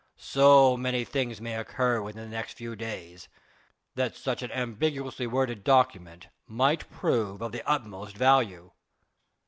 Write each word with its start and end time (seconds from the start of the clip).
"So 0.17 0.75
many 0.75 1.05
things 1.05 1.39
may 1.39 1.53
occur 1.53 2.01
within 2.01 2.23
the 2.23 2.35
next 2.35 2.57
few 2.57 2.75
days 2.75 3.27
that 3.93 4.15
such 4.15 4.41
an 4.41 4.51
ambiguously 4.51 5.27
worded 5.27 5.63
document 5.63 6.29
might 6.47 6.89
prove 6.89 7.39
of 7.39 7.51
the 7.51 7.61
utmost 7.69 8.17
value." 8.17 8.71